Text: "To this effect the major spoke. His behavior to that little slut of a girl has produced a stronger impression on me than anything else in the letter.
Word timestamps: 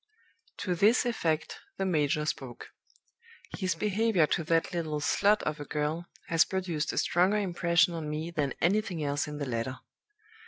"To 0.57 0.73
this 0.73 1.05
effect 1.05 1.59
the 1.77 1.85
major 1.85 2.25
spoke. 2.25 2.69
His 3.55 3.75
behavior 3.75 4.25
to 4.25 4.43
that 4.45 4.73
little 4.73 4.99
slut 4.99 5.43
of 5.43 5.59
a 5.59 5.65
girl 5.65 6.07
has 6.25 6.43
produced 6.43 6.91
a 6.91 6.97
stronger 6.97 7.37
impression 7.37 7.93
on 7.93 8.09
me 8.09 8.31
than 8.31 8.55
anything 8.61 9.03
else 9.03 9.27
in 9.27 9.37
the 9.37 9.45
letter. 9.45 9.77